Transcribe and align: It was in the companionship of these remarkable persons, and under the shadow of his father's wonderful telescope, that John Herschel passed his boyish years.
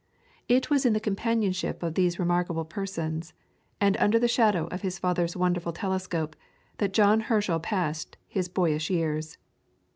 It 0.47 0.71
was 0.71 0.83
in 0.83 0.93
the 0.93 0.99
companionship 0.99 1.83
of 1.83 1.93
these 1.93 2.17
remarkable 2.17 2.65
persons, 2.65 3.33
and 3.79 3.95
under 3.97 4.17
the 4.17 4.27
shadow 4.27 4.65
of 4.71 4.81
his 4.81 4.97
father's 4.97 5.37
wonderful 5.37 5.71
telescope, 5.73 6.35
that 6.79 6.91
John 6.91 7.19
Herschel 7.19 7.59
passed 7.59 8.17
his 8.27 8.49
boyish 8.49 8.89
years. 8.89 9.37